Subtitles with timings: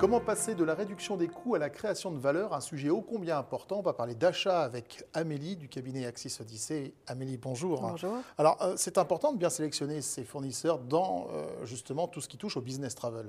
[0.00, 3.02] Comment passer de la réduction des coûts à la création de valeur Un sujet ô
[3.02, 3.80] combien important?
[3.80, 6.94] On va parler d'achat avec Amélie du cabinet Axis Odyssey.
[7.06, 7.82] Amélie, bonjour.
[7.82, 8.16] Bonjour.
[8.38, 12.38] Alors, euh, c'est important de bien sélectionner ses fournisseurs dans euh, justement tout ce qui
[12.38, 13.26] touche au business travel.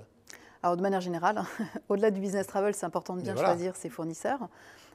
[0.64, 1.44] Alors, de manière générale,
[1.90, 4.48] au-delà du business travel, c'est important de bien choisir ses fournisseurs.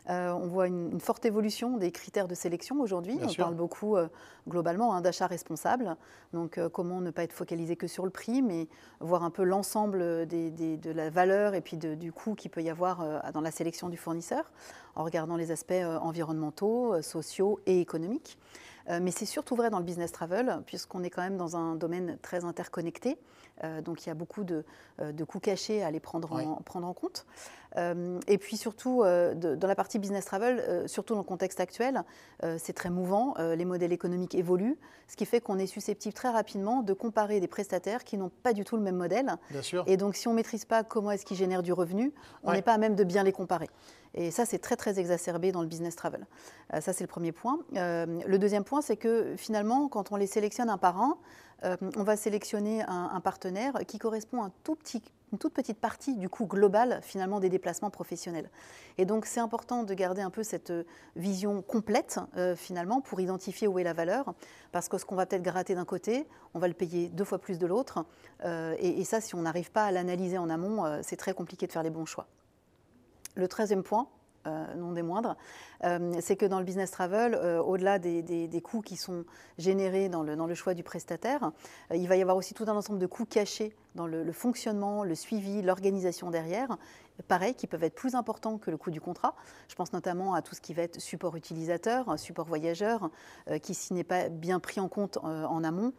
[0.09, 3.19] Euh, on voit une, forte évolution des critères de sélection aujourd'hui.
[3.23, 4.09] On parle beaucoup euh,
[4.49, 5.97] globalement hein, d'achat responsable.
[6.33, 8.69] Donc euh, comment ne pas être focalisé que sur le prix, mais
[9.01, 13.33] voir un peu l'ensemble de la valeur et puis du coût qu'il peut y avoir
[13.33, 14.53] dans la sélection du fournisseur,
[14.95, 18.39] en regardant les aspects environnementaux, sociaux et économiques.
[18.89, 22.19] Mais c'est surtout vrai dans le business travel, puisqu'on est quand même dans un domaine
[22.23, 23.19] très interconnecté.
[23.85, 24.65] donc il y a beaucoup de,
[25.27, 27.27] coûts cachés à les prendre, en, prendre en compte.
[27.77, 32.03] et puis surtout, dans la partie business travel, euh, surtout dans le contexte actuel,
[32.43, 33.35] euh, c'est très mouvant.
[33.39, 37.41] Euh, les modèles économiques évoluent, ce qui fait qu'on est susceptible très rapidement de comparer
[37.41, 39.37] des prestataires qui n'ont pas du tout le même modèle.
[39.51, 39.85] Bien sûr.
[39.87, 42.63] Et donc, si on ne maîtrise pas comment est-ce qu'ils génèrent du revenu, on n'est
[42.63, 43.69] pas à même de bien les comparer.
[44.17, 46.27] Et ça, c'est très, exacerbé dans le business travel.
[46.81, 47.59] ça, c'est le premier point.
[47.73, 51.19] le deuxième point, c'est que finalement, quand on les sélectionne un par un,
[51.97, 54.51] on va sélectionner un, partenaire qui correspond à
[55.33, 58.51] une toute petite partie du coût global finalement des déplacements professionnels.
[58.99, 60.85] Et donc c'est important de garder un peu cette euh,
[61.17, 64.35] vision complète euh, finalement pour identifier où est la valeur,
[64.73, 67.39] parce que ce qu'on va peut-être gratter d'un côté, on va le payer deux fois
[67.39, 68.05] plus de l'autre,
[68.45, 71.67] euh, et, et, ça si on n'arrive pas à l'analyser en amont, c'est très compliqué
[71.67, 72.29] de faire les bons choix.
[73.37, 74.09] Le treizième point,
[74.47, 75.37] euh, non des moindres,
[75.85, 79.25] euh, c'est que dans le business travel, euh, au-delà des, coûts qui sont
[79.59, 81.51] générés dans le, choix du prestataire,
[81.93, 85.15] il va y avoir aussi tout un ensemble de coûts cachés dans le, fonctionnement, le
[85.15, 86.77] suivi, l'organisation derrière,
[87.29, 89.35] pareil, qui peuvent être plus importants que le coût du contrat.
[89.69, 93.11] Je pense notamment à tout ce qui va être support utilisateur, support voyageur,
[93.63, 95.93] qui s'il n'est pas bien pris en compte en amont,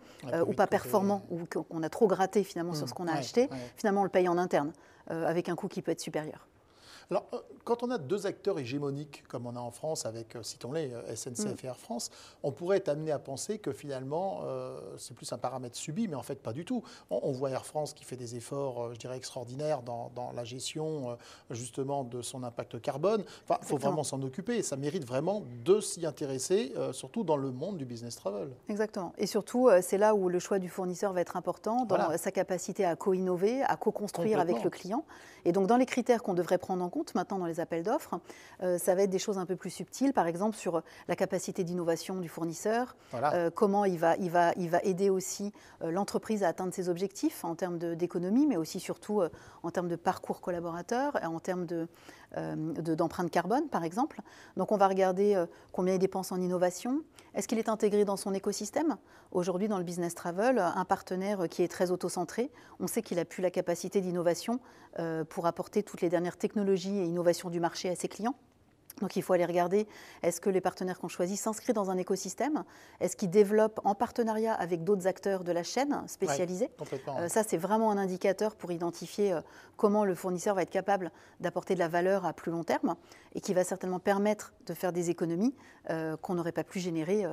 [0.46, 2.90] ou pas performant, ou qu'on a trop gratté finalement sur mmh.
[2.90, 4.72] ce qu'on a acheté, finalement on le paye en interne,
[5.08, 6.48] avec un coût qui peut être supérieur.
[7.10, 10.44] Alors, euh, quand on a deux acteurs hégémoniques, comme on a en France avec, euh,
[10.44, 12.12] citons-les, euh, SNCF et Air France,
[12.44, 14.42] on pourrait être amené à penser que finalement,
[14.98, 16.84] c'est plus un paramètre subi, mais en fait, pas du tout.
[17.10, 21.18] On, voit Air France qui fait des efforts, je dirais, extraordinaires dans, la gestion,
[21.50, 23.24] justement, de son impact carbone.
[23.44, 24.62] Enfin, il faut vraiment s'en occuper.
[24.64, 28.50] Ça mérite vraiment de s'y intéresser, surtout dans le monde du business travel.
[28.70, 29.14] Exactement.
[29.18, 32.86] Et surtout, c'est là où le choix du fournisseur va être important, dans sa capacité
[32.86, 35.06] à co-innover, à co-construire avec le client.
[35.46, 38.20] Et donc, dans les critères qu'on devrait prendre en compte, maintenant dans les appels d'offres.
[38.64, 41.64] Euh, ça va être des choses un peu plus subtiles, par exemple sur la capacité
[41.64, 46.44] d'innovation du fournisseur, euh, comment il va, il, va, il va aider aussi euh, l'entreprise
[46.44, 49.22] à atteindre ses objectifs en termes d'économie, mais aussi surtout
[49.64, 51.88] en termes de parcours collaborateur, en termes de,
[52.96, 54.22] d'empreinte carbone, par exemple.
[54.56, 57.02] Donc on va regarder combien il dépense en innovation.
[57.36, 58.98] Est-ce qu'il est intégré dans son écosystème?
[59.32, 63.26] Aujourd'hui, dans le business travel, un partenaire qui est très auto-centré, on sait qu'il a
[63.26, 64.60] plus la capacité d'innovation
[65.30, 68.36] pour apporter toutes les dernières technologies et innovation du marché à ses clients.
[69.02, 69.88] Donc il faut aller regarder,
[70.24, 72.64] est-ce que les partenaires qu'on choisit s'inscrivent dans un écosystème?
[73.00, 76.72] Est-ce qu'ils développent en partenariat avec d'autres acteurs de la chaîne spécialisés?
[77.20, 79.42] Euh, Ça, c'est vraiment un indicateur pour identifier euh,
[79.76, 82.96] comment le fournisseur va être capable d'apporter de la valeur à plus long terme
[83.36, 85.56] et qui va certainement permettre de faire des économies
[85.92, 87.26] euh, qu'on n'aurait pas pu générer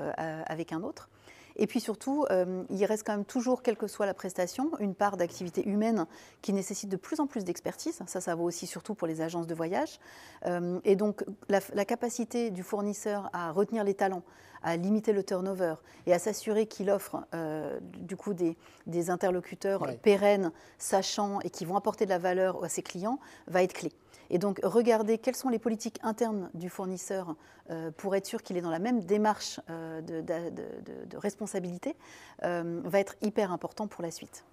[0.47, 1.09] avec un autre.
[1.57, 4.95] Et puis surtout, euh, il reste quand même toujours, quelle que soit la prestation, une
[4.95, 6.07] part d'activité humaine
[6.43, 8.01] qui nécessite de plus en plus d'expertise.
[8.07, 10.01] Ça, ça vaut aussi surtout pour les agences de voyage.
[10.47, 14.25] Euh, et donc, la, capacité du fournisseur à retenir les talents,
[14.63, 15.75] à limiter le turnover
[16.07, 18.57] et à s'assurer qu'il offre euh, du coup des,
[19.11, 23.75] interlocuteurs pérennes, sachants et qui vont apporter de la valeur à ses clients, va être
[23.75, 23.93] clé.
[24.31, 27.37] Et donc, regarder quelles sont les politiques internes du fournisseur
[27.71, 31.44] euh, pour être sûr qu'il est dans la même démarche euh, de, responsabilité
[32.45, 34.45] euh, va être hyper important pour la suite.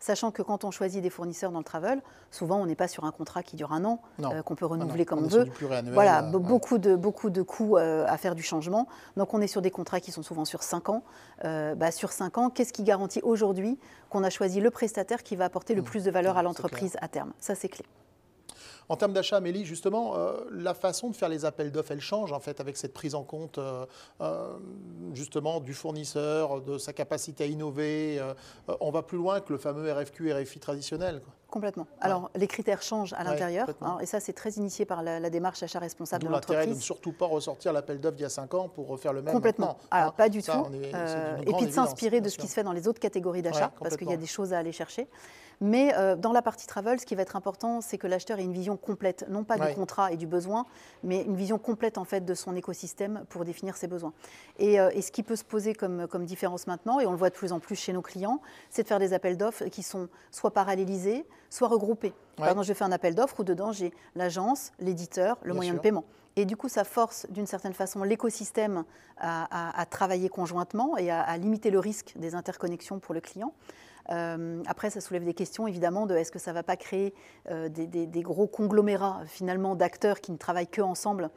[0.00, 3.04] Sachant que quand on choisit des fournisseurs dans le travel, souvent on n'est pas sur
[3.04, 4.00] un contrat qui dure un an,
[4.44, 5.46] qu'on peut renouveler comme on, veut.
[5.92, 8.88] voilà, beaucoup, de, beaucoup de coûts à faire du changement.
[9.16, 11.04] Donc on est sur des contrats qui sont souvent sur 5 ans.
[11.44, 13.78] Bah, sur 5 ans, qu'est-ce qui garantit aujourd'hui
[14.10, 15.84] qu'on a choisi le prestataire qui va apporter le mmh.
[15.84, 17.32] plus de valeur à l'entreprise à terme?
[17.38, 17.84] Ça, c'est clé.
[18.88, 22.32] En termes d'achat, Amélie, justement, euh, la façon de faire les appels d'offres, elle change
[22.32, 23.86] en fait avec cette prise en compte euh,
[24.20, 24.48] euh,
[25.14, 28.20] justement du fournisseur, de sa capacité à innover.
[28.80, 31.20] on va plus loin que le fameux RFQ, RFI traditionnel.
[31.52, 31.86] Complètement.
[32.00, 33.68] Alors, les critères changent à l'intérieur,
[34.00, 36.56] et ça, c'est très initié par la, démarche achat responsable de l'entreprise.
[36.56, 39.12] l'intérêt de ne surtout pas ressortir l'appel d'offres d'il y a 5 ans pour refaire
[39.12, 39.34] le même.
[39.34, 39.76] Complètement.
[39.90, 40.50] Alors, hein, pas du tout.
[41.46, 43.98] et puis de s'inspirer de ce qui se fait dans les autres catégories d'achat, parce
[43.98, 45.08] qu'il y a des choses à aller chercher.
[45.62, 48.42] Mais euh, dans la partie travel, ce qui va être important, c'est que l'acheteur ait
[48.42, 50.66] une vision complète, non pas du contrat et du besoin,
[51.04, 54.12] mais une vision complète en fait de son écosystème pour définir ses besoins.
[54.58, 57.30] Et, euh, ce qui peut se poser comme, comme différence maintenant, et on le voit
[57.30, 58.40] de plus en plus chez nos clients,
[58.70, 62.14] c'est de faire des appels d'offres qui sont soit parallélisés, soient regroupés.
[62.36, 65.78] Par exemple, je fais un appel d'offres où dedans j'ai l'agence, l'éditeur, le moyen de
[65.78, 66.04] paiement.
[66.36, 68.84] Et du coup, ça force d'une certaine façon l'écosystème
[69.18, 73.52] à, travailler conjointement et à, limiter le risque des interconnexions pour le client.
[74.10, 77.14] Euh, après, ça soulève des questions évidemment de est-ce que ça ne va pas créer
[77.50, 81.30] euh, des, gros conglomérats finalement d'acteurs qui ne travaillent que ensemble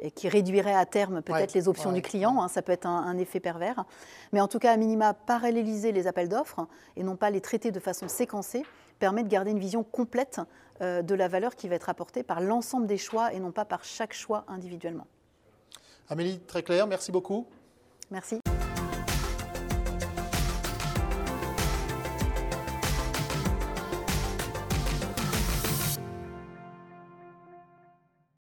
[0.00, 2.42] et qui réduirait à terme peut-être les options du client.
[2.42, 3.84] Hein, ça peut être un, effet pervers.
[4.32, 6.66] Mais en tout cas, à minima, paralléliser les appels d'offres
[6.96, 8.64] et non pas les traiter de façon séquencée
[8.98, 10.40] permet de garder une vision complète
[10.80, 13.64] euh, de la valeur qui va être apportée par l'ensemble des choix et non pas
[13.64, 15.06] par chaque choix individuellement.
[16.08, 17.46] Amélie, très clair, merci beaucoup.
[18.10, 18.40] Merci.